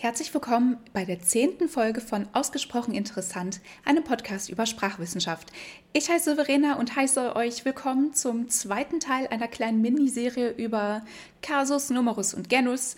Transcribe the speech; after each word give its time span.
Herzlich 0.00 0.32
willkommen 0.32 0.76
bei 0.92 1.04
der 1.04 1.18
zehnten 1.22 1.68
Folge 1.68 2.00
von 2.00 2.28
Ausgesprochen 2.32 2.94
Interessant, 2.94 3.58
einem 3.84 4.04
Podcast 4.04 4.48
über 4.48 4.64
Sprachwissenschaft. 4.64 5.50
Ich 5.92 6.08
heiße 6.08 6.36
Verena 6.36 6.78
und 6.78 6.94
heiße 6.94 7.34
euch 7.34 7.64
willkommen 7.64 8.14
zum 8.14 8.48
zweiten 8.48 9.00
Teil 9.00 9.26
einer 9.26 9.48
kleinen 9.48 9.82
Miniserie 9.82 10.50
über 10.50 11.02
Kasus, 11.42 11.90
Numerus 11.90 12.32
und 12.32 12.48
Genus. 12.48 12.94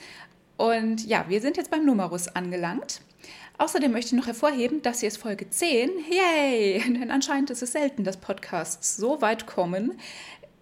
Und 0.58 1.06
ja, 1.06 1.24
wir 1.26 1.40
sind 1.40 1.56
jetzt 1.56 1.70
beim 1.70 1.86
Numerus 1.86 2.28
angelangt. 2.28 3.00
Außerdem 3.56 3.92
möchte 3.92 4.14
ich 4.14 4.20
noch 4.20 4.26
hervorheben, 4.26 4.82
dass 4.82 5.00
hier 5.00 5.08
ist 5.08 5.16
Folge 5.16 5.48
10. 5.48 5.88
Yay! 6.10 6.82
Denn 6.86 7.10
anscheinend 7.10 7.48
ist 7.48 7.62
es 7.62 7.72
selten, 7.72 8.04
dass 8.04 8.18
Podcasts 8.18 8.98
so 8.98 9.22
weit 9.22 9.46
kommen. 9.46 9.98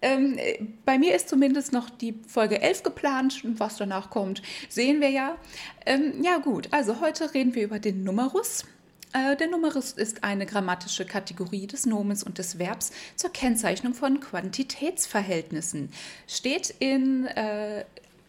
Ähm, 0.01 0.37
bei 0.85 0.97
mir 0.97 1.15
ist 1.15 1.29
zumindest 1.29 1.73
noch 1.73 1.89
die 1.89 2.15
Folge 2.27 2.61
11 2.61 2.83
geplant 2.83 3.41
was 3.43 3.77
danach 3.77 4.09
kommt, 4.09 4.41
sehen 4.69 5.01
wir 5.01 5.09
ja. 5.09 5.37
Ähm, 5.85 6.23
ja 6.23 6.37
gut, 6.37 6.69
also 6.71 7.01
heute 7.01 7.33
reden 7.33 7.55
wir 7.55 7.63
über 7.63 7.79
den 7.79 8.03
Numerus. 8.03 8.65
Äh, 9.11 9.35
der 9.35 9.47
Numerus 9.47 9.91
ist 9.91 10.23
eine 10.23 10.45
grammatische 10.45 11.05
Kategorie 11.05 11.67
des 11.67 11.85
Nomens 11.85 12.23
und 12.23 12.37
des 12.37 12.59
Verbs 12.59 12.91
zur 13.15 13.31
Kennzeichnung 13.31 13.93
von 13.93 14.19
Quantitätsverhältnissen. 14.19 15.89
Steht 16.27 16.73
in, 16.79 17.25
äh, 17.25 17.85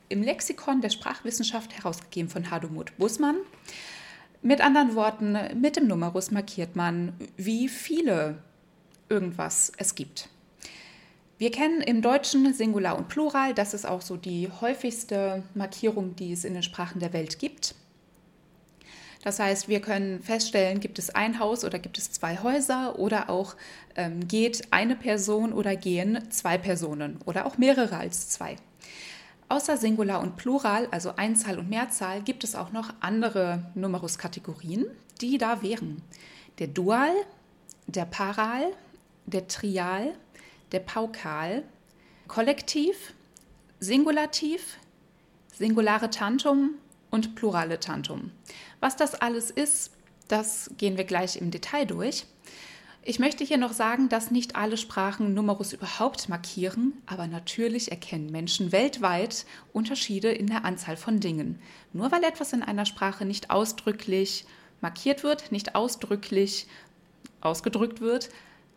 im 0.09 0.23
Lexikon 0.23 0.80
der 0.80 0.90
Sprachwissenschaft 0.90 1.76
herausgegeben 1.76 2.30
von 2.30 2.50
Hadomut 2.50 2.96
Bussmann. 2.96 3.37
Mit 4.42 4.62
anderen 4.62 4.95
Worten, 4.95 5.38
mit 5.60 5.76
dem 5.76 5.87
Numerus 5.87 6.30
markiert 6.30 6.74
man, 6.74 7.12
wie 7.37 7.68
viele 7.68 8.38
irgendwas 9.10 9.70
es 9.76 9.95
gibt. 9.95 10.30
Wir 11.40 11.50
kennen 11.50 11.80
im 11.80 12.02
Deutschen 12.02 12.52
Singular 12.52 12.98
und 12.98 13.08
Plural. 13.08 13.54
Das 13.54 13.72
ist 13.72 13.86
auch 13.86 14.02
so 14.02 14.18
die 14.18 14.50
häufigste 14.60 15.42
Markierung, 15.54 16.14
die 16.14 16.32
es 16.32 16.44
in 16.44 16.52
den 16.52 16.62
Sprachen 16.62 17.00
der 17.00 17.14
Welt 17.14 17.38
gibt. 17.38 17.74
Das 19.24 19.38
heißt, 19.38 19.66
wir 19.66 19.80
können 19.80 20.20
feststellen, 20.20 20.80
gibt 20.80 20.98
es 20.98 21.08
ein 21.08 21.38
Haus 21.38 21.64
oder 21.64 21.78
gibt 21.78 21.96
es 21.96 22.12
zwei 22.12 22.37
Häuser 22.42 22.98
oder 22.98 23.30
auch 23.30 23.56
ähm, 23.96 24.28
geht 24.28 24.70
eine 24.70 24.96
Person 24.96 25.54
oder 25.54 25.76
gehen 25.76 26.30
zwei 26.30 26.59
Personen 26.59 27.18
oder 27.24 27.46
auch 27.46 27.56
mehrere 27.56 27.96
als 27.96 28.28
zwei. 28.28 28.56
Außer 29.48 29.78
Singular 29.78 30.20
und 30.20 30.37
Plural, 30.37 30.88
also 30.90 31.15
Einzahl 31.16 31.59
und 31.59 31.70
Mehrzahl, 31.70 32.20
gibt 32.20 32.45
es 32.45 32.54
auch 32.54 32.70
noch 32.70 32.93
andere 33.00 33.62
Numeruskategorien, 33.74 34.84
die 35.22 35.38
da 35.38 35.62
wären. 35.62 36.02
Der 36.59 36.66
Dual, 36.66 37.15
der 37.87 38.04
Paral, 38.04 38.74
der 39.24 39.48
Trial, 39.48 40.12
der 40.73 40.80
Paukal, 40.80 41.65
Kollektiv, 42.29 43.15
Singulativ, 43.80 44.77
Singulare 45.52 46.10
Tantum 46.10 46.74
und 47.10 47.35
Plurale 47.35 47.80
Tantum. 47.80 48.30
Was 48.80 48.96
das 48.96 49.15
alles 49.15 49.51
ist, 49.51 49.93
das 50.29 50.71
gehen 50.79 50.96
wir 50.96 51.04
gleich 51.04 51.37
im 51.37 51.51
Detail 51.51 51.87
durch. 51.87 52.24
Ich 53.02 53.18
möchte 53.18 53.45
hier 53.45 53.57
noch 53.57 53.73
sagen, 53.73 54.10
dass 54.10 54.30
nicht 54.30 54.57
alle 54.57 54.77
Sprachen 54.77 55.32
Numerus 55.32 55.73
überhaupt 55.73 56.29
markieren, 56.29 56.93
aber 57.07 57.27
natürlich 57.27 57.90
erkennen 57.90 58.30
Menschen 58.30 58.73
weltweit 58.73 59.46
Unterschiede 59.73 60.30
in 60.30 60.46
der 60.46 60.66
Anzahl 60.66 60.99
von 60.99 61.18
Dingen. 61.18 61.59
Nur 61.95 62.12
weil 62.12 62.23
etwas 62.23 62.52
in 62.52 62.62
einer 62.62 62.84
Sprache 62.84 63.24
nicht 63.24 63.51
ausdrücklich 63.51 64.44
markiert 64.82 65.22
wird, 65.22 65.50
nicht 65.50 65.75
ausdrücklich 65.75 66.66
ausgedrückt 67.41 68.03
wird, 68.03 68.28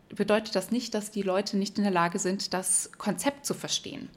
bedeutet 0.08 0.54
das 0.54 0.70
nicht, 0.70 0.94
dass 0.94 1.10
die 1.10 1.22
Leute 1.22 1.56
nicht 1.56 1.78
in 1.78 1.84
der 1.84 1.92
Lage 1.92 2.18
sind, 2.18 2.52
das 2.54 2.90
Konzept 2.98 3.46
zu 3.46 3.54
verstehen. 3.54 4.08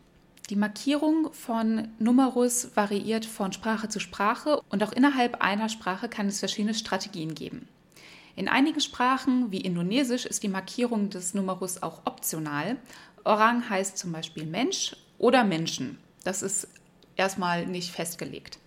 Die 0.50 0.56
Markierung 0.56 1.34
von 1.34 1.90
Numerus 2.00 2.70
variiert 2.76 3.26
von 3.26 3.52
Sprache 3.52 3.90
zu 3.90 4.00
Sprache 4.00 4.62
und 4.70 4.82
auch 4.82 4.94
innerhalb 4.94 5.42
einer 5.42 5.68
Sprache 5.68 6.08
kann 6.08 6.28
es 6.28 6.40
verschiedene 6.40 6.74
Strategien 6.74 7.36
geben. 7.36 7.68
In 8.38 8.48
einigen 8.48 8.80
Sprachen, 8.80 9.52
wie 9.52 9.60
Indonesisch, 9.60 10.26
ist 10.26 10.44
die 10.44 10.48
Markierung 10.48 11.10
des 11.10 11.34
Numerus 11.34 11.82
auch 11.84 12.02
optional. 12.06 12.78
Orang 13.26 13.70
heißt 13.70 13.98
zum 13.98 14.12
Beispiel 14.12 14.46
Mensch 14.46 14.96
oder 15.18 15.44
Menschen. 15.44 15.98
Das 16.24 16.44
ist 16.44 16.70
erstmal 17.18 17.66
nicht 17.66 17.92
festgelegt. 17.92 18.60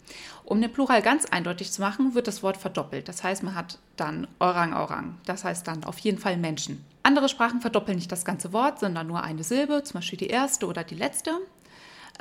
Um 0.45 0.61
den 0.61 0.73
Plural 0.73 1.01
ganz 1.01 1.25
eindeutig 1.27 1.71
zu 1.71 1.81
machen, 1.81 2.15
wird 2.15 2.27
das 2.27 2.43
Wort 2.43 2.57
verdoppelt. 2.57 3.09
Das 3.09 3.23
heißt, 3.23 3.43
man 3.43 3.55
hat 3.55 3.79
dann 3.97 4.27
Orang 4.39 4.75
Orang. 4.75 5.19
Das 5.25 5.45
heißt 5.45 5.67
dann 5.67 5.85
auf 5.85 5.99
jeden 6.01 6.19
Fall 6.19 6.37
Menschen. 6.37 6.85
Andere 7.03 7.29
Sprachen 7.29 7.61
verdoppeln 7.61 7.97
nicht 7.97 8.13
das 8.13 8.25
ganze 8.25 8.53
Wort, 8.53 8.81
sondern 8.81 9.07
nur 9.07 9.23
eine 9.23 9.43
Silbe, 9.43 9.83
zum 9.83 9.95
Beispiel 10.01 10.19
die 10.19 10.27
erste 10.27 10.67
oder 10.67 10.85
die 10.85 10.95
letzte. 10.95 11.33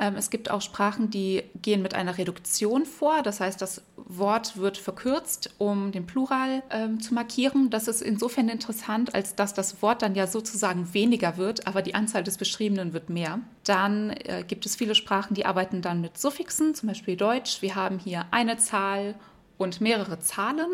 Ähm, 0.00 0.16
es 0.16 0.30
gibt 0.30 0.50
auch 0.50 0.62
Sprachen, 0.62 1.10
die 1.10 1.42
gehen 1.60 1.82
mit 1.82 1.94
einer 1.94 2.16
Reduktion 2.16 2.86
vor. 2.86 3.22
Das 3.22 3.40
heißt, 3.40 3.60
das 3.60 3.82
Wort 3.96 4.56
wird 4.56 4.78
verkürzt, 4.78 5.54
um 5.58 5.92
den 5.92 6.06
Plural 6.06 6.62
ähm, 6.70 7.00
zu 7.00 7.12
markieren. 7.12 7.68
Das 7.68 7.86
ist 7.86 8.00
insofern 8.00 8.48
interessant, 8.48 9.14
als 9.14 9.34
dass 9.34 9.52
das 9.52 9.82
Wort 9.82 10.00
dann 10.00 10.14
ja 10.14 10.26
sozusagen 10.26 10.94
weniger 10.94 11.36
wird, 11.36 11.66
aber 11.66 11.82
die 11.82 11.94
Anzahl 11.94 12.24
des 12.24 12.38
Beschriebenen 12.38 12.94
wird 12.94 13.10
mehr. 13.10 13.40
Dann 13.64 14.10
äh, 14.10 14.42
gibt 14.48 14.64
es 14.64 14.74
viele 14.74 14.94
Sprachen, 14.94 15.34
die 15.34 15.44
arbeiten 15.44 15.82
dann 15.82 16.00
mit 16.00 16.16
Suffixen, 16.16 16.74
zum 16.74 16.88
Beispiel 16.88 17.16
Deutsch. 17.16 17.60
Wir 17.60 17.74
haben 17.74 17.98
hier 17.98 18.24
eine 18.30 18.56
Zahl 18.56 19.14
und 19.58 19.82
mehrere 19.82 20.18
Zahlen. 20.20 20.70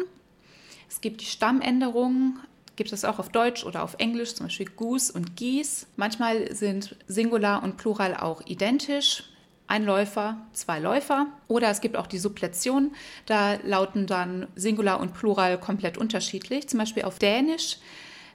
Es 0.89 1.01
gibt 1.01 1.21
die 1.21 1.27
Stammänderung, 1.27 2.39
gibt 2.77 2.93
es 2.93 3.05
auch 3.05 3.19
auf 3.19 3.31
Deutsch 3.31 3.65
oder 3.65 3.83
auf 3.83 3.97
Englisch, 3.99 4.35
zum 4.35 4.47
Beispiel 4.47 4.67
Goose 4.67 5.13
und 5.13 5.37
Geese. 5.37 5.87
Manchmal 5.97 6.55
sind 6.55 6.97
Singular 7.09 7.63
und 7.63 7.77
Plural 7.77 8.15
auch 8.15 8.43
identisch. 8.47 9.25
Ein 9.69 9.85
Läufer, 9.85 10.37
zwei 10.53 10.79
Läufer. 10.79 11.27
Oder 11.49 11.71
es 11.71 11.81
gibt 11.81 11.97
auch 11.97 12.07
die 12.07 12.19
Suppletion. 12.19 12.93
Da 13.25 13.55
lauten 13.65 14.07
dann 14.07 14.47
Singular 14.55 15.01
und 15.01 15.15
Plural 15.15 15.59
komplett 15.59 15.99
unterschiedlich. 15.99 16.69
Zum 16.69 16.79
Beispiel 16.79 17.03
auf 17.03 17.19
Dänisch. 17.19 17.79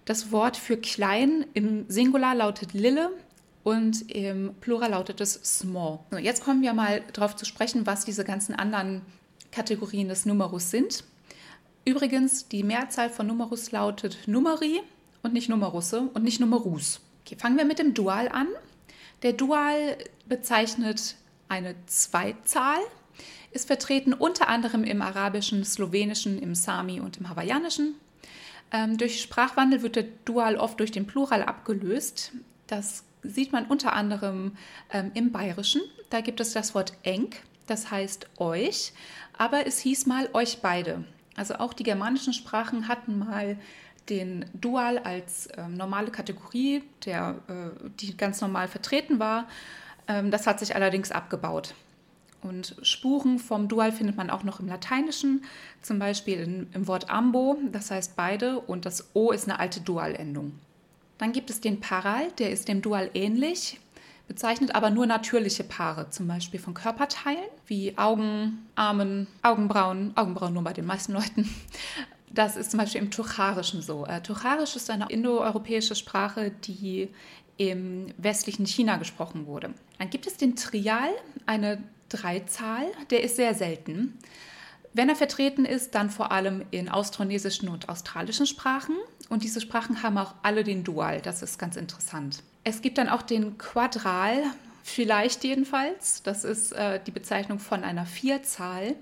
Das 0.06 0.32
Wort 0.32 0.58
für 0.58 0.78
klein 0.78 1.46
im 1.54 1.86
Singular 1.88 2.36
lautet 2.36 2.74
Lille 2.74 3.12
und 3.64 4.12
im 4.12 4.56
Plural 4.60 4.90
lautet 4.92 5.22
es 5.22 5.34
small. 5.44 6.00
So, 6.10 6.18
jetzt 6.18 6.44
kommen 6.44 6.64
wir 6.64 6.74
mal 6.74 7.02
darauf 7.14 7.36
zu 7.36 7.46
sprechen, 7.46 7.86
was 7.86 8.04
diese 8.04 8.24
ganzen 8.24 8.56
anderen 8.56 9.04
Kategorien 9.52 10.08
des 10.08 10.26
Numerus 10.26 10.72
sind. 10.72 11.04
Übrigens, 11.84 12.48
die 12.48 12.64
Mehrzahl 12.64 13.10
von 13.10 13.28
Numerus 13.28 13.72
lautet 13.72 14.28
Numeri 14.28 14.82
und 15.24 15.34
nicht 15.34 15.50
Numerusse 15.50 16.10
und 16.14 16.24
nicht 16.24 16.40
Numerus. 16.40 17.02
Okay, 17.26 17.36
fangen 17.38 17.58
wir 17.58 17.66
mit 17.66 17.80
dem 17.80 17.94
Dual 17.94 18.28
an. 18.30 18.48
Der 19.24 19.34
Dual 19.34 19.98
bezeichnet 20.28 21.16
eine 21.50 21.76
Zweizahl, 21.88 22.80
ist 23.52 23.68
vertreten 23.68 24.14
unter 24.14 24.48
anderem 24.48 24.84
im 24.84 25.02
Arabischen, 25.02 25.66
Slowenischen, 25.66 26.42
im 26.42 26.56
Sami 26.56 27.00
und 27.00 27.18
im 27.18 27.30
Hawaiianischen. 27.30 27.96
Ähm, 28.72 28.98
durch 28.98 29.22
Sprachwandel 29.22 29.82
wird 29.82 29.96
der 29.96 30.06
Dual 30.26 30.58
oft 30.58 30.80
durch 30.80 30.92
den 30.92 31.06
Plural 31.06 31.44
abgelöst. 31.44 32.32
Das 32.68 33.04
sieht 33.24 33.52
man 33.52 33.66
unter 33.66 33.94
anderem 33.94 34.56
ähm, 34.92 35.12
im 35.14 35.32
Bayerischen. 35.32 35.82
Da 36.10 36.22
gibt 36.22 36.40
es 36.40 36.54
das 36.54 36.74
Wort 36.74 36.94
eng, 37.04 37.32
das 37.68 37.92
heißt 37.92 38.30
euch, 38.38 38.94
aber 39.38 39.68
es 39.68 39.80
hieß 39.80 40.06
mal 40.06 40.30
euch 40.34 40.60
beide. 40.62 41.04
Also 41.36 41.56
auch 41.56 41.74
die 41.74 41.84
germanischen 41.84 42.34
Sprachen 42.34 42.88
hatten 42.88 43.20
mal 43.20 43.58
den 44.10 44.46
Dual 44.54 44.98
als 44.98 45.48
äh, 45.48 45.68
normale 45.68 46.12
Kategorie, 46.12 46.84
der, 47.06 47.36
äh, 47.48 47.90
die 48.00 48.18
ganz 48.18 48.42
normal 48.42 48.68
vertreten 48.68 49.20
war. 49.20 49.48
Ähm, 50.08 50.32
das 50.32 50.48
hat 50.48 50.60
sich 50.60 50.76
allerdings 50.76 51.12
abgebaut. 51.12 51.74
Und 52.42 52.76
Spuren 52.82 53.38
vom 53.38 53.68
Dual 53.68 53.92
findet 53.92 54.18
man 54.18 54.32
auch 54.32 54.44
noch 54.44 54.60
im 54.60 54.68
Lateinischen, 54.68 55.44
zum 55.82 56.00
Beispiel 56.00 56.40
in, 56.40 56.68
im 56.74 56.88
Wort 56.88 57.10
ambo, 57.10 57.58
das 57.72 57.92
heißt 57.92 58.16
beide, 58.16 58.60
und 58.60 58.86
das 58.86 59.12
O 59.14 59.32
ist 59.32 59.48
eine 59.48 59.60
alte 59.60 59.80
Dualendung. 59.82 60.54
Dann 61.20 61.34
gibt 61.34 61.52
es 61.52 61.62
den 61.62 61.80
Paral, 61.80 62.32
der 62.40 62.50
ist 62.50 62.68
dem 62.68 62.82
Dual 62.82 63.12
ähnlich, 63.14 63.80
bezeichnet 64.32 64.76
aber 64.76 64.92
nur 64.92 65.06
natürliche 65.08 65.66
Paare, 65.66 66.10
zum 66.10 66.26
Beispiel 66.26 66.58
von 66.58 66.74
Körperteilen 66.74 67.44
wie 67.68 67.98
Augen, 67.98 68.66
Armen, 68.76 69.28
Augenbrauen, 69.42 70.14
Augenbrauen 70.16 70.54
nur 70.54 70.64
bei 70.64 70.72
den 70.72 70.86
meisten 70.86 71.12
Leuten. 71.12 71.54
Das 72.34 72.56
ist 72.56 72.72
zum 72.72 72.80
Beispiel 72.80 73.02
im 73.02 73.12
Tucharischen 73.12 73.82
so. 73.82 74.06
Äh, 74.06 74.22
Tucharisch 74.22 74.78
ist 74.78 74.90
eine 74.90 75.08
indoeuropäische 75.10 75.96
Sprache, 75.96 76.50
die 76.64 77.10
im 77.58 78.06
westlichen 78.16 78.66
China 78.66 78.96
gesprochen 78.96 79.48
wurde. 79.48 79.74
Dann 80.00 80.10
gibt 80.10 80.26
es 80.28 80.38
den 80.38 80.56
Trial, 80.56 81.10
eine 81.46 81.84
Dreizahl, 82.08 82.86
der 83.10 83.24
ist 83.24 83.36
sehr 83.36 83.54
selten. 83.54 84.18
Wenn 84.94 85.08
er 85.08 85.16
vertreten 85.16 85.66
ist, 85.66 85.96
dann 85.96 86.10
vor 86.10 86.32
allem 86.32 86.66
in 86.72 86.90
austronesischen 86.90 87.70
und 87.70 87.88
australischen 87.88 88.46
Sprachen. 88.46 88.96
Und 89.30 89.44
diese 89.44 89.62
Sprachen 89.62 90.04
haben 90.04 90.18
auch 90.18 90.36
alle 90.44 90.64
den 90.64 90.84
Dual. 90.84 91.22
Das 91.22 91.42
ist 91.42 91.58
ganz 91.58 91.78
interessant. 91.78 92.44
Es 92.64 92.82
gibt 92.82 92.98
dann 92.98 93.08
auch 93.08 93.22
den 93.22 93.58
Quadral, 93.58 94.44
vielleicht 94.84 95.44
jedenfalls. 95.44 96.24
Das 96.24 96.44
ist 96.44 96.74
äh, 96.74 97.00
die 97.06 97.12
Bezeichnung 97.12 97.60
von 97.60 97.84
einer 97.84 98.06
Vierzahl. 98.06 98.96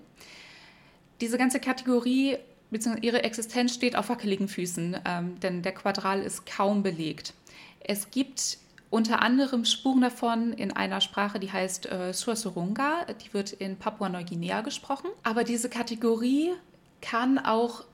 Diese 1.22 1.38
ganze 1.38 1.60
Kategorie 1.60 2.38
bzw. 2.70 3.00
ihre 3.02 3.24
Existenz 3.24 3.74
steht 3.74 3.96
auf 3.96 4.10
wackeligen 4.10 4.48
Füßen, 4.48 4.98
ähm, 5.06 5.40
denn 5.40 5.64
der 5.64 5.74
Quadral 5.74 6.22
ist 6.22 6.46
kaum 6.46 6.84
belegt. 6.84 7.34
Es 7.80 8.12
gibt 8.12 8.60
unter 8.90 9.22
anderem 9.22 9.66
Spuren 9.66 10.02
davon 10.02 10.54
in 10.54 10.76
einer 10.76 11.00
Sprache, 11.02 11.40
die 11.40 11.52
heißt 11.52 11.86
äh, 11.92 12.14
Sursurunga. 12.14 13.06
Die 13.24 13.34
wird 13.34 13.52
in 13.54 13.78
Papua-Neuguinea 13.78 14.62
gesprochen. 14.62 15.08
Aber 15.24 15.44
diese 15.44 15.70
Kategorie 15.70 16.54
kann 17.02 17.38
auch 17.38 17.86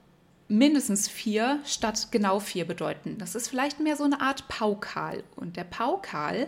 mindestens 0.48 1.08
vier 1.08 1.60
statt 1.66 2.10
genau 2.12 2.40
vier 2.40 2.66
bedeuten. 2.66 3.18
Das 3.18 3.36
ist 3.36 3.50
vielleicht 3.50 3.80
mehr 3.80 3.98
so 3.98 4.04
eine 4.04 4.22
Art 4.22 4.48
Paukal. 4.48 5.24
Und 5.36 5.58
der 5.58 5.64
Paukal 5.66 6.48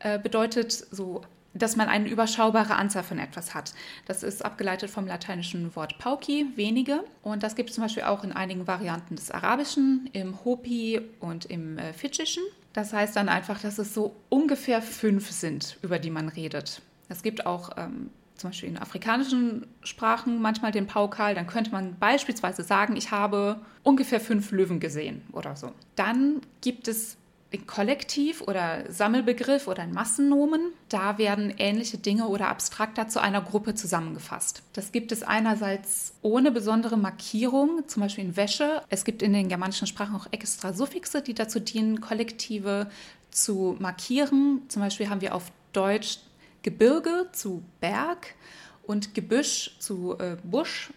äh, 0.00 0.18
bedeutet 0.18 0.72
so, 0.72 1.22
dass 1.54 1.76
man 1.76 1.88
eine 1.88 2.08
überschaubare 2.08 2.74
Anzahl 2.74 3.04
von 3.04 3.18
etwas 3.18 3.54
hat. 3.54 3.72
Das 4.06 4.22
ist 4.22 4.44
abgeleitet 4.44 4.90
vom 4.90 5.06
lateinischen 5.06 5.74
Wort 5.76 5.98
pauki, 5.98 6.46
wenige. 6.56 7.04
Und 7.22 7.42
das 7.42 7.54
gibt 7.54 7.70
es 7.70 7.76
zum 7.76 7.84
Beispiel 7.84 8.02
auch 8.02 8.24
in 8.24 8.32
einigen 8.32 8.66
Varianten 8.66 9.16
des 9.16 9.30
Arabischen, 9.30 10.10
im 10.12 10.44
Hopi 10.44 11.00
und 11.20 11.46
im 11.46 11.78
äh, 11.78 11.92
Fidschischen. 11.92 12.42
Das 12.74 12.92
heißt 12.92 13.16
dann 13.16 13.30
einfach, 13.30 13.60
dass 13.60 13.78
es 13.78 13.94
so 13.94 14.16
ungefähr 14.28 14.82
fünf 14.82 15.30
sind, 15.30 15.78
über 15.80 15.98
die 15.98 16.10
man 16.10 16.28
redet. 16.28 16.82
Es 17.08 17.22
gibt 17.22 17.46
auch 17.46 17.70
ähm, 17.76 18.10
zum 18.36 18.50
Beispiel 18.50 18.68
in 18.68 18.78
afrikanischen 18.78 19.66
Sprachen 19.82 20.42
manchmal 20.42 20.72
den 20.72 20.86
Paukal, 20.86 21.34
dann 21.34 21.46
könnte 21.46 21.70
man 21.70 21.96
beispielsweise 21.98 22.64
sagen, 22.64 22.96
ich 22.96 23.12
habe 23.12 23.60
ungefähr 23.84 24.20
fünf 24.20 24.50
Löwen 24.50 24.80
gesehen 24.80 25.22
oder 25.32 25.56
so. 25.56 25.72
Dann 25.94 26.40
gibt 26.60 26.88
es 26.88 27.16
Kollektiv 27.58 28.42
oder 28.42 28.90
Sammelbegriff 28.90 29.68
oder 29.68 29.82
ein 29.82 29.92
Massennomen. 29.92 30.72
Da 30.88 31.18
werden 31.18 31.54
ähnliche 31.58 31.98
Dinge 31.98 32.28
oder 32.28 32.48
abstrakter 32.48 33.08
zu 33.08 33.20
einer 33.20 33.40
Gruppe 33.40 33.74
zusammengefasst. 33.74 34.62
Das 34.72 34.92
gibt 34.92 35.12
es 35.12 35.22
einerseits 35.22 36.14
ohne 36.22 36.50
besondere 36.50 36.96
Markierung, 36.96 37.86
zum 37.86 38.02
Beispiel 38.02 38.24
in 38.24 38.36
Wäsche. 38.36 38.82
Es 38.88 39.04
gibt 39.04 39.22
in 39.22 39.32
den 39.32 39.48
germanischen 39.48 39.86
Sprachen 39.86 40.16
auch 40.16 40.26
extra 40.30 40.72
Suffixe, 40.72 41.22
die 41.22 41.34
dazu 41.34 41.60
dienen, 41.60 42.00
Kollektive 42.00 42.90
zu 43.30 43.76
markieren. 43.78 44.62
Zum 44.68 44.82
Beispiel 44.82 45.08
haben 45.08 45.20
wir 45.20 45.34
auf 45.34 45.50
Deutsch 45.72 46.18
Gebirge 46.62 47.28
zu 47.32 47.62
Berg 47.80 48.34
und 48.82 49.14
Gebüsch 49.14 49.76
zu 49.78 50.18
äh, 50.18 50.36
Busch. 50.42 50.90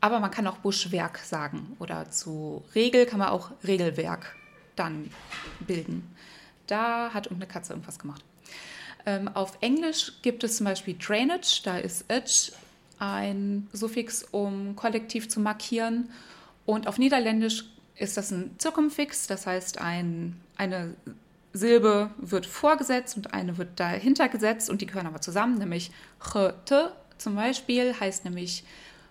Aber 0.00 0.18
man 0.18 0.32
kann 0.32 0.46
auch 0.48 0.58
Buschwerk 0.58 1.18
sagen 1.18 1.76
oder 1.78 2.10
zu 2.10 2.64
Regel 2.74 3.06
kann 3.06 3.20
man 3.20 3.28
auch 3.28 3.50
Regelwerk 3.64 4.34
dann 4.76 5.10
bilden. 5.60 6.14
Da 6.66 7.12
hat 7.12 7.26
irgendeine 7.26 7.52
Katze 7.52 7.72
irgendwas 7.72 7.98
gemacht. 7.98 8.24
Ähm, 9.04 9.28
auf 9.28 9.58
Englisch 9.60 10.12
gibt 10.22 10.44
es 10.44 10.56
zum 10.56 10.66
Beispiel 10.66 10.96
Drainage, 10.98 11.62
da 11.64 11.78
ist 11.78 12.04
it 12.10 12.52
ein 12.98 13.68
Suffix, 13.72 14.24
um 14.30 14.76
kollektiv 14.76 15.28
zu 15.28 15.40
markieren. 15.40 16.10
Und 16.66 16.86
auf 16.86 16.98
Niederländisch 16.98 17.64
ist 17.96 18.16
das 18.16 18.30
ein 18.30 18.54
Zirkumfix, 18.58 19.26
das 19.26 19.46
heißt, 19.46 19.80
ein, 19.80 20.40
eine 20.56 20.94
Silbe 21.52 22.10
wird 22.16 22.46
vorgesetzt 22.46 23.16
und 23.16 23.34
eine 23.34 23.58
wird 23.58 23.78
dahinter 23.78 24.28
gesetzt 24.28 24.70
und 24.70 24.80
die 24.80 24.86
gehören 24.86 25.06
aber 25.06 25.20
zusammen, 25.20 25.58
nämlich 25.58 25.90
chete 26.20 26.92
zum 27.18 27.36
Beispiel 27.36 27.94
heißt 27.98 28.24
nämlich 28.24 28.64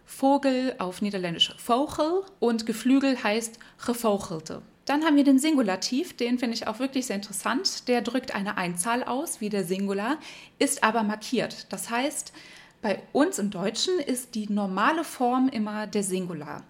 Vogel 0.06 0.76
auf 0.80 1.02
Niederländisch 1.02 1.56
Vogel 1.58 2.24
und 2.40 2.66
Geflügel 2.66 3.24
heißt 3.24 3.58
gevogelte. 3.86 4.62
Dann 4.92 5.06
haben 5.06 5.16
wir 5.16 5.24
den 5.24 5.40
Singulativ, 5.40 6.18
den 6.18 6.38
finde 6.38 6.54
ich 6.54 6.68
auch 6.68 6.80
wirklich 6.80 7.06
sehr 7.06 7.16
interessant. 7.16 7.88
Der 7.88 8.02
drückt 8.02 8.36
eine 8.36 8.58
Einzahl 8.58 9.06
aus, 9.06 9.40
wie 9.40 9.48
der 9.48 9.64
Singular, 9.64 10.18
ist 10.60 10.84
aber 10.84 11.04
markiert. 11.04 11.68
Das 11.70 11.90
heißt, 11.90 12.34
bei 12.82 13.02
uns 13.14 13.40
im 13.40 13.52
Deutschen 13.52 14.00
ist 14.00 14.36
die 14.36 14.52
normale 14.52 15.06
Form 15.06 15.48
immer 15.48 15.88
der 15.88 16.04
Singular. 16.04 16.66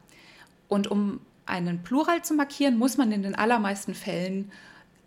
Und 0.68 0.86
um 0.86 1.20
einen 1.48 1.82
Plural 1.82 2.24
zu 2.24 2.36
markieren, 2.36 2.78
muss 2.78 2.96
man 2.96 3.12
in 3.12 3.24
den 3.24 3.34
allermeisten 3.34 3.96
Fällen 3.96 4.52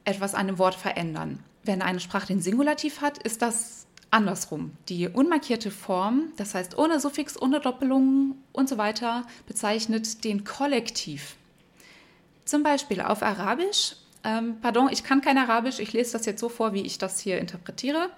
etwas 0.05 0.35
an 0.35 0.49
dem 0.49 0.59
Wort 0.59 0.75
verändern. 0.75 1.39
Wenn 1.63 1.83
eine 1.83 2.01
Sprache 2.01 2.27
den 2.27 2.41
Singulativ 2.41 3.01
hat, 3.01 3.19
ist 3.19 3.43
das 3.43 3.87
andersrum. 4.11 4.73
Die 4.89 5.09
unmarkierte 5.09 5.71
Form, 5.71 6.33
das 6.37 6.57
heißt 6.57 6.77
ohne 6.77 6.99
Suffix, 6.99 7.41
ohne 7.41 7.61
Doppelungen 7.61 8.43
und 8.51 8.69
so 8.69 8.77
weiter, 8.77 9.25
bezeichnet 9.47 10.25
den 10.25 10.43
Kollektiv. 10.43 11.37
Zum 12.45 12.63
Beispiel 12.63 13.01
auf 13.01 13.23
Arabisch, 13.23 13.97
ähm, 14.23 14.57
pardon, 14.61 14.89
ich 14.91 15.05
kann 15.05 15.21
kein 15.21 15.39
Arabisch, 15.39 15.79
ich 15.79 15.93
lese 15.93 16.13
das 16.13 16.27
jetzt 16.27 16.41
so 16.41 16.49
vor, 16.49 16.73
wie 16.73 16.83
ich 16.83 16.99
das 16.99 17.21
hier 17.21 17.39
interpretiere, 17.39 18.11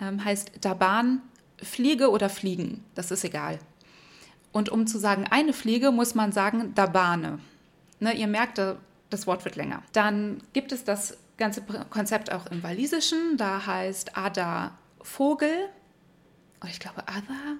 ähm, 0.00 0.24
heißt 0.24 0.52
Daban 0.60 1.22
Fliege 1.62 2.10
oder 2.10 2.28
Fliegen, 2.28 2.84
das 2.94 3.10
ist 3.10 3.24
egal. 3.24 3.58
Und 4.50 4.68
um 4.68 4.86
zu 4.86 4.98
sagen 4.98 5.26
eine 5.30 5.52
Fliege, 5.52 5.92
muss 5.92 6.14
man 6.14 6.32
sagen 6.32 6.74
Dabane. 6.74 7.38
Ne, 8.00 8.14
ihr 8.14 8.26
merkt, 8.26 8.60
das 9.10 9.26
Wort 9.26 9.44
wird 9.44 9.56
länger. 9.56 9.82
Dann 9.92 10.42
gibt 10.52 10.72
es 10.72 10.84
das 10.84 11.16
ganze 11.38 11.62
Konzept 11.90 12.32
auch 12.32 12.46
im 12.46 12.62
Walisischen, 12.62 13.36
da 13.36 13.64
heißt 13.64 14.16
Ada 14.16 14.72
Vogel, 15.00 15.68
oh, 16.62 16.68
ich 16.68 16.80
glaube 16.80 17.04
Ada, 17.08 17.56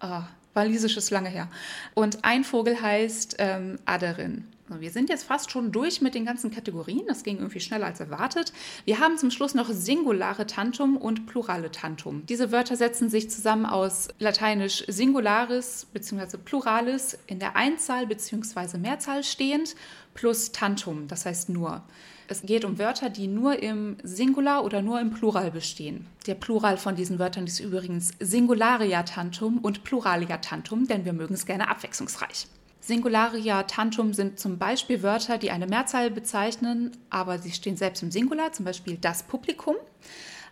oh, 0.00 0.22
Walisisch 0.54 0.96
ist 0.96 1.10
lange 1.10 1.28
her. 1.28 1.48
Und 1.94 2.24
ein 2.24 2.44
Vogel 2.44 2.80
heißt 2.80 3.36
ähm, 3.38 3.78
Aderin. 3.86 4.48
Wir 4.80 4.90
sind 4.90 5.08
jetzt 5.10 5.24
fast 5.24 5.50
schon 5.50 5.72
durch 5.72 6.00
mit 6.00 6.14
den 6.14 6.24
ganzen 6.24 6.50
Kategorien. 6.50 7.02
Das 7.06 7.22
ging 7.22 7.38
irgendwie 7.38 7.60
schneller 7.60 7.86
als 7.86 8.00
erwartet. 8.00 8.52
Wir 8.84 8.98
haben 8.98 9.18
zum 9.18 9.30
Schluss 9.30 9.54
noch 9.54 9.68
singulare 9.68 10.46
Tantum 10.46 10.96
und 10.96 11.26
plurale 11.26 11.70
Tantum. 11.70 12.24
Diese 12.26 12.52
Wörter 12.52 12.76
setzen 12.76 13.10
sich 13.10 13.30
zusammen 13.30 13.66
aus 13.66 14.08
lateinisch 14.18 14.84
singularis 14.88 15.86
bzw. 15.92 16.38
pluralis 16.38 17.18
in 17.26 17.38
der 17.38 17.56
Einzahl 17.56 18.06
bzw. 18.06 18.78
Mehrzahl 18.78 19.24
stehend 19.24 19.74
plus 20.14 20.52
Tantum, 20.52 21.08
das 21.08 21.26
heißt 21.26 21.48
nur. 21.48 21.82
Es 22.28 22.42
geht 22.42 22.64
um 22.64 22.78
Wörter, 22.78 23.10
die 23.10 23.26
nur 23.26 23.62
im 23.62 23.96
Singular 24.02 24.64
oder 24.64 24.80
nur 24.80 25.00
im 25.00 25.10
Plural 25.10 25.50
bestehen. 25.50 26.06
Der 26.26 26.34
Plural 26.34 26.78
von 26.78 26.96
diesen 26.96 27.18
Wörtern 27.18 27.46
ist 27.46 27.60
übrigens 27.60 28.12
Singularia 28.20 29.02
Tantum 29.02 29.58
und 29.58 29.84
Pluralia 29.84 30.38
Tantum, 30.38 30.86
denn 30.86 31.04
wir 31.04 31.12
mögen 31.12 31.34
es 31.34 31.44
gerne 31.44 31.68
abwechslungsreich. 31.68 32.46
Singularia 32.82 33.62
Tantum 33.62 34.12
sind 34.12 34.40
zum 34.40 34.58
Beispiel 34.58 35.04
Wörter, 35.04 35.38
die 35.38 35.52
eine 35.52 35.68
Mehrzahl 35.68 36.10
bezeichnen, 36.10 36.90
aber 37.10 37.38
sie 37.38 37.52
stehen 37.52 37.76
selbst 37.76 38.02
im 38.02 38.10
Singular, 38.10 38.52
zum 38.52 38.64
Beispiel 38.64 38.96
das 38.96 39.22
Publikum. 39.22 39.76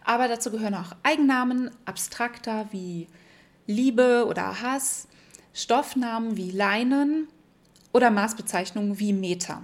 Aber 0.05 0.29
dazu 0.29 0.53
gehören 0.53 0.77
auch 0.77 0.93
Eigennamen, 1.03 1.73
abstrakter 1.87 2.69
wie 2.71 3.09
Liebe 3.67 4.27
oder 4.29 4.63
Hass, 4.63 5.09
Stoffnamen 5.53 6.37
wie 6.37 6.53
Leinen 6.53 7.27
oder 7.93 8.13
Maßbezeichnungen 8.13 9.01
wie 9.01 9.13
Meter. 9.13 9.63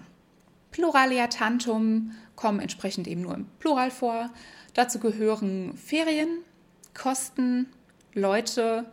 Pluralia 0.73 1.29
Tantum 1.29 2.17
kommen 2.35 2.59
entsprechend 2.59 3.07
eben 3.07 3.23
nur 3.23 3.35
im 3.35 3.47
Plural 3.61 3.93
vor. 3.93 4.31
Dazu 4.75 4.99
gehören 4.99 5.77
Ferien, 5.77 6.39
Kosten, 6.95 7.69
Leute, 8.13 8.87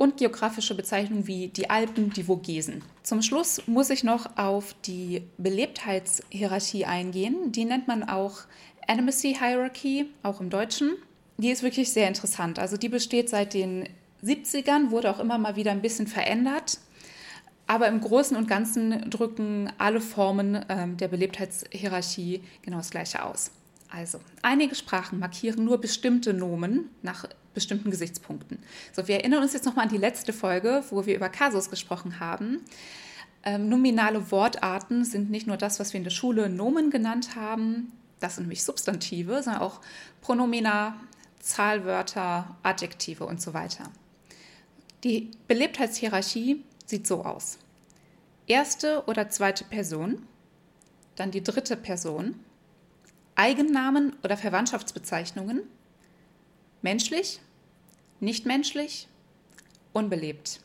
und 0.00 0.16
geografische 0.16 0.74
Bezeichnungen 0.74 1.26
wie 1.26 1.48
die 1.48 1.68
Alpen, 1.68 2.08
die 2.08 2.22
Vogesen. 2.22 2.82
Zum 3.02 3.20
Schluss 3.20 3.60
muss 3.66 3.90
ich 3.90 4.02
noch 4.02 4.38
auf 4.38 4.74
die 4.86 5.24
Belebtheitshierarchie 5.36 6.86
eingehen. 6.86 7.52
Die 7.52 7.66
nennt 7.66 7.86
man 7.86 8.08
auch 8.08 8.38
Animacy 8.88 9.36
Hierarchy, 9.38 10.06
auch 10.22 10.40
im 10.40 10.48
Deutschen. 10.48 10.92
Die 11.36 11.50
ist 11.50 11.62
wirklich 11.62 11.92
sehr 11.92 12.08
interessant. 12.08 12.58
Also 12.58 12.78
die 12.78 12.88
besteht 12.88 13.28
seit 13.28 13.52
den 13.52 13.90
70ern, 14.24 14.90
wurde 14.90 15.10
auch 15.10 15.20
immer 15.20 15.36
mal 15.36 15.56
wieder 15.56 15.70
ein 15.70 15.82
bisschen 15.82 16.06
verändert. 16.06 16.78
Aber 17.66 17.86
im 17.86 18.00
Großen 18.00 18.38
und 18.38 18.48
Ganzen 18.48 19.10
drücken 19.10 19.70
alle 19.76 20.00
Formen 20.00 20.64
ähm, 20.70 20.96
der 20.96 21.08
Belebtheitshierarchie 21.08 22.42
genau 22.62 22.78
das 22.78 22.90
Gleiche 22.90 23.22
aus. 23.22 23.50
Also, 23.90 24.20
einige 24.42 24.74
Sprachen 24.74 25.18
markieren 25.18 25.64
nur 25.64 25.80
bestimmte 25.80 26.32
Nomen 26.32 26.90
nach 27.02 27.26
bestimmten 27.54 27.90
Gesichtspunkten. 27.90 28.58
So, 28.92 29.08
wir 29.08 29.16
erinnern 29.16 29.42
uns 29.42 29.52
jetzt 29.52 29.66
nochmal 29.66 29.86
an 29.86 29.92
die 29.92 29.98
letzte 29.98 30.32
Folge, 30.32 30.84
wo 30.90 31.06
wir 31.06 31.16
über 31.16 31.28
Kasus 31.28 31.70
gesprochen 31.70 32.20
haben. 32.20 32.60
Ähm, 33.42 33.68
nominale 33.68 34.30
Wortarten 34.30 35.04
sind 35.04 35.30
nicht 35.30 35.46
nur 35.46 35.56
das, 35.56 35.80
was 35.80 35.92
wir 35.92 35.98
in 35.98 36.04
der 36.04 36.10
Schule 36.10 36.48
Nomen 36.48 36.90
genannt 36.90 37.34
haben, 37.34 37.92
das 38.20 38.36
sind 38.36 38.44
nämlich 38.44 38.62
Substantive, 38.62 39.42
sondern 39.42 39.62
auch 39.62 39.80
Pronomina, 40.20 41.00
Zahlwörter, 41.40 42.56
Adjektive 42.62 43.24
und 43.24 43.40
so 43.40 43.54
weiter. 43.54 43.84
Die 45.02 45.30
Belebtheitshierarchie 45.48 46.62
sieht 46.84 47.06
so 47.06 47.24
aus. 47.24 47.58
Erste 48.46 49.04
oder 49.06 49.30
zweite 49.30 49.64
Person, 49.64 50.26
dann 51.16 51.30
die 51.30 51.42
dritte 51.42 51.76
Person, 51.76 52.34
Eigennamen 53.40 54.14
oder 54.22 54.36
Verwandtschaftsbezeichnungen, 54.36 55.62
menschlich, 56.82 57.40
nichtmenschlich, 58.20 59.08
unbelebt. 59.94 60.60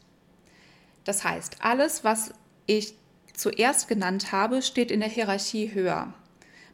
Das 1.05 1.23
heißt, 1.23 1.59
alles, 1.61 2.03
was 2.03 2.33
ich 2.65 2.95
zuerst 3.33 3.87
genannt 3.87 4.33
habe, 4.33 4.61
steht 4.61 4.91
in 4.91 4.99
der 4.99 5.07
Hierarchie 5.07 5.73
höher. 5.73 6.13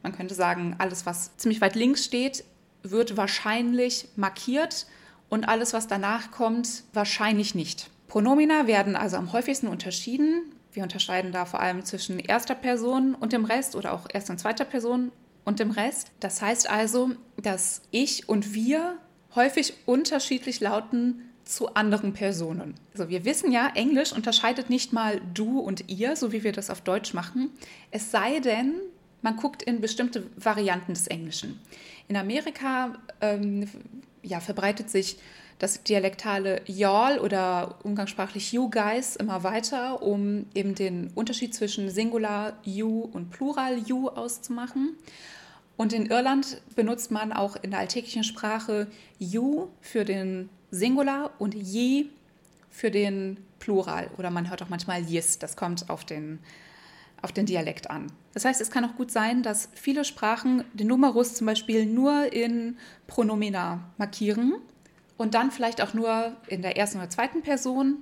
Man 0.01 0.11
könnte 0.11 0.33
sagen, 0.33 0.75
alles, 0.79 1.05
was 1.05 1.37
ziemlich 1.37 1.61
weit 1.61 1.75
links 1.75 2.03
steht, 2.03 2.45
wird 2.81 3.15
wahrscheinlich 3.15 4.07
markiert 4.15 4.87
und 5.29 5.47
alles, 5.47 5.71
was 5.71 5.85
danach 5.85 6.31
kommt, 6.31 6.83
wahrscheinlich 6.93 7.53
nicht. 7.53 7.91
Pronomina 8.07 8.65
werden 8.65 8.95
also 8.95 9.17
am 9.17 9.33
häufigsten 9.33 9.67
unterschieden. 9.67 10.51
Wir 10.73 10.81
unterscheiden 10.81 11.31
da 11.31 11.45
vor 11.45 11.59
allem 11.59 11.85
zwischen 11.85 12.17
erster 12.17 12.55
Person 12.55 13.13
und 13.13 13.33
dem 13.33 13.45
Rest 13.45 13.75
oder 13.75 13.93
auch 13.93 14.07
erster 14.11 14.33
und 14.33 14.39
zweiter 14.39 14.65
Person 14.65 15.11
und 15.45 15.59
dem 15.59 15.71
Rest. 15.71 16.11
Das 16.19 16.41
heißt 16.41 16.69
also, 16.69 17.11
dass 17.37 17.81
ich 17.91 18.29
und 18.29 18.53
wir 18.53 18.97
häufig 19.35 19.73
unterschiedlich 19.85 20.59
lauten 20.59 21.21
zu 21.43 21.73
anderen 21.73 22.13
Personen. 22.13 22.75
Also 22.93 23.09
wir 23.09 23.25
wissen 23.25 23.51
ja, 23.51 23.71
Englisch 23.75 24.13
unterscheidet 24.13 24.69
nicht 24.69 24.93
mal 24.93 25.21
du 25.33 25.59
und 25.59 25.89
ihr, 25.89 26.15
so 26.15 26.31
wie 26.31 26.43
wir 26.43 26.51
das 26.51 26.69
auf 26.69 26.81
Deutsch 26.81 27.13
machen. 27.13 27.49
Es 27.89 28.11
sei 28.11 28.39
denn, 28.39 28.75
man 29.21 29.35
guckt 29.35 29.61
in 29.63 29.81
bestimmte 29.81 30.27
Varianten 30.37 30.93
des 30.93 31.07
Englischen. 31.07 31.59
In 32.07 32.15
Amerika 32.15 32.93
ähm, 33.19 33.67
ja, 34.21 34.39
verbreitet 34.39 34.89
sich 34.89 35.17
das 35.61 35.83
dialektale 35.83 36.63
Y'all 36.65 37.19
oder 37.19 37.75
umgangssprachlich 37.83 38.51
You 38.51 38.67
Guys 38.71 39.15
immer 39.15 39.43
weiter, 39.43 40.01
um 40.01 40.47
eben 40.55 40.73
den 40.73 41.11
Unterschied 41.13 41.53
zwischen 41.53 41.91
Singular 41.91 42.57
You 42.63 43.07
und 43.13 43.29
Plural 43.29 43.77
You 43.77 44.07
auszumachen. 44.09 44.95
Und 45.77 45.93
in 45.93 46.07
Irland 46.07 46.63
benutzt 46.75 47.11
man 47.11 47.31
auch 47.31 47.57
in 47.61 47.69
der 47.69 47.79
alltäglichen 47.79 48.23
Sprache 48.23 48.87
You 49.19 49.67
für 49.81 50.03
den 50.03 50.49
Singular 50.71 51.29
und 51.37 51.53
Ye 51.53 52.09
für 52.71 52.89
den 52.89 53.37
Plural. 53.59 54.09
Oder 54.17 54.31
man 54.31 54.49
hört 54.49 54.63
auch 54.63 54.69
manchmal 54.69 55.03
Yes, 55.03 55.37
das 55.37 55.55
kommt 55.55 55.91
auf 55.91 56.05
den, 56.05 56.39
auf 57.21 57.33
den 57.33 57.45
Dialekt 57.45 57.91
an. 57.91 58.07
Das 58.33 58.45
heißt, 58.45 58.61
es 58.61 58.71
kann 58.71 58.83
auch 58.83 58.95
gut 58.95 59.11
sein, 59.11 59.43
dass 59.43 59.69
viele 59.75 60.05
Sprachen 60.05 60.63
den 60.73 60.87
Numerus 60.87 61.35
zum 61.35 61.45
Beispiel 61.45 61.85
nur 61.85 62.33
in 62.33 62.79
Pronomina 63.05 63.81
markieren 63.99 64.55
und 65.21 65.35
dann 65.35 65.51
vielleicht 65.51 65.81
auch 65.81 65.93
nur 65.93 66.35
in 66.47 66.63
der 66.63 66.77
ersten 66.77 66.97
oder 66.97 67.11
zweiten 67.11 67.43
Person. 67.43 68.01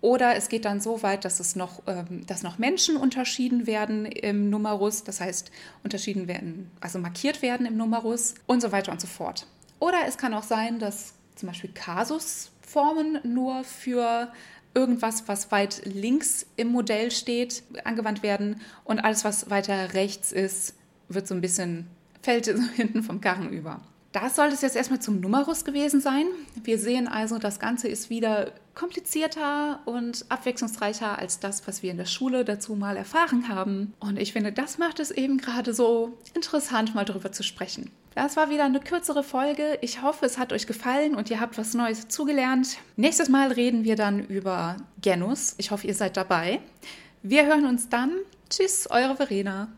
Oder 0.00 0.34
es 0.34 0.48
geht 0.48 0.64
dann 0.64 0.80
so 0.80 1.04
weit, 1.04 1.24
dass 1.24 1.38
es 1.38 1.54
noch, 1.54 1.82
ähm, 1.86 2.26
dass 2.26 2.42
noch 2.42 2.58
Menschen 2.58 2.96
unterschieden 2.96 3.68
werden 3.68 4.06
im 4.06 4.50
Numerus, 4.50 5.04
das 5.04 5.20
heißt 5.20 5.52
unterschieden 5.84 6.26
werden, 6.26 6.70
also 6.80 6.98
markiert 6.98 7.42
werden 7.42 7.64
im 7.64 7.76
Numerus 7.76 8.34
und 8.46 8.60
so 8.60 8.72
weiter 8.72 8.90
und 8.90 9.00
so 9.00 9.06
fort. 9.06 9.46
Oder 9.78 9.98
es 10.08 10.18
kann 10.18 10.34
auch 10.34 10.42
sein, 10.42 10.80
dass 10.80 11.14
zum 11.36 11.48
Beispiel 11.48 11.70
Kasusformen 11.70 13.20
nur 13.22 13.62
für 13.62 14.32
irgendwas, 14.74 15.28
was 15.28 15.52
weit 15.52 15.82
links 15.84 16.44
im 16.56 16.72
Modell 16.72 17.12
steht, 17.12 17.62
angewandt 17.84 18.24
werden 18.24 18.60
und 18.82 18.98
alles, 18.98 19.24
was 19.24 19.48
weiter 19.48 19.94
rechts 19.94 20.32
ist, 20.32 20.74
wird 21.08 21.28
so 21.28 21.34
ein 21.34 21.40
bisschen, 21.40 21.86
fällt 22.20 22.46
hinten 22.76 23.04
vom 23.04 23.20
Karren 23.20 23.50
über. 23.52 23.80
Das 24.20 24.36
soll 24.36 24.48
es 24.48 24.62
jetzt 24.62 24.76
erstmal 24.76 25.00
zum 25.00 25.20
Numerus 25.20 25.64
gewesen 25.64 26.00
sein. 26.00 26.26
Wir 26.62 26.78
sehen 26.78 27.08
also, 27.08 27.38
das 27.38 27.60
Ganze 27.60 27.88
ist 27.88 28.10
wieder 28.10 28.52
komplizierter 28.74 29.80
und 29.84 30.24
abwechslungsreicher 30.28 31.18
als 31.18 31.40
das, 31.40 31.66
was 31.66 31.82
wir 31.82 31.90
in 31.90 31.96
der 31.96 32.06
Schule 32.06 32.44
dazu 32.44 32.74
mal 32.74 32.96
erfahren 32.96 33.48
haben. 33.48 33.94
Und 34.00 34.18
ich 34.18 34.32
finde, 34.32 34.52
das 34.52 34.78
macht 34.78 35.00
es 35.00 35.10
eben 35.10 35.38
gerade 35.38 35.72
so 35.72 36.18
interessant, 36.34 36.94
mal 36.94 37.04
darüber 37.04 37.32
zu 37.32 37.42
sprechen. 37.42 37.90
Das 38.14 38.36
war 38.36 38.50
wieder 38.50 38.64
eine 38.64 38.80
kürzere 38.80 39.22
Folge. 39.22 39.78
Ich 39.80 40.02
hoffe, 40.02 40.26
es 40.26 40.38
hat 40.38 40.52
euch 40.52 40.66
gefallen 40.66 41.14
und 41.14 41.30
ihr 41.30 41.40
habt 41.40 41.56
was 41.56 41.74
Neues 41.74 42.08
zugelernt. 42.08 42.78
Nächstes 42.96 43.28
Mal 43.28 43.52
reden 43.52 43.84
wir 43.84 43.94
dann 43.94 44.24
über 44.24 44.76
Genus. 45.00 45.54
Ich 45.58 45.70
hoffe, 45.70 45.86
ihr 45.86 45.94
seid 45.94 46.16
dabei. 46.16 46.60
Wir 47.22 47.46
hören 47.46 47.66
uns 47.66 47.88
dann. 47.88 48.12
Tschüss, 48.50 48.88
eure 48.90 49.14
Verena. 49.14 49.68